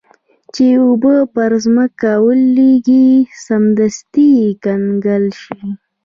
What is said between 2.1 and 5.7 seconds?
ولویږي سمدستي کنګل شي.